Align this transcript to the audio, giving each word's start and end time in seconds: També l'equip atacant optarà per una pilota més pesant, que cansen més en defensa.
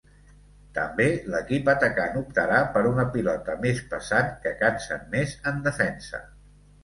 També 0.75 1.05
l'equip 1.33 1.67
atacant 1.73 2.15
optarà 2.21 2.61
per 2.77 2.81
una 2.91 3.05
pilota 3.17 3.57
més 3.67 3.83
pesant, 3.93 4.33
que 4.47 4.53
cansen 4.63 5.07
més 5.17 5.35
en 5.53 5.61
defensa. 5.69 6.23